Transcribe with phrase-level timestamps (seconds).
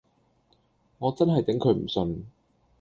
[0.97, 2.23] 我真係頂佢唔順